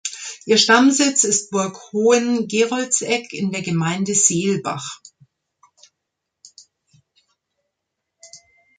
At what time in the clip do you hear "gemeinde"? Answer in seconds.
3.61-4.15